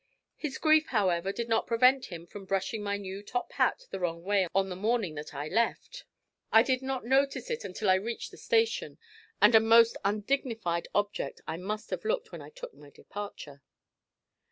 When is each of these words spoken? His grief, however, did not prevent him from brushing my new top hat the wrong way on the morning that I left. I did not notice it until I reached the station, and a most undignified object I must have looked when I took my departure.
His 0.35 0.57
grief, 0.57 0.87
however, 0.87 1.31
did 1.31 1.47
not 1.47 1.67
prevent 1.67 2.07
him 2.07 2.25
from 2.25 2.45
brushing 2.45 2.81
my 2.81 2.97
new 2.97 3.21
top 3.21 3.51
hat 3.51 3.83
the 3.91 3.99
wrong 3.99 4.23
way 4.23 4.47
on 4.55 4.69
the 4.69 4.75
morning 4.75 5.13
that 5.13 5.35
I 5.35 5.47
left. 5.47 6.05
I 6.51 6.63
did 6.63 6.81
not 6.81 7.05
notice 7.05 7.51
it 7.51 7.63
until 7.63 7.87
I 7.87 7.93
reached 8.01 8.31
the 8.31 8.37
station, 8.37 8.97
and 9.43 9.53
a 9.53 9.59
most 9.59 9.97
undignified 10.03 10.87
object 10.95 11.41
I 11.47 11.57
must 11.57 11.91
have 11.91 12.03
looked 12.03 12.31
when 12.31 12.41
I 12.41 12.49
took 12.49 12.73
my 12.73 12.89
departure. 12.89 13.61